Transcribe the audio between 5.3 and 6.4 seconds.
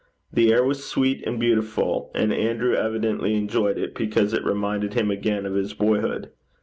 of his boyhood.